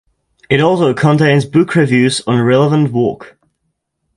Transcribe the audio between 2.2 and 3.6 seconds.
on relevant work.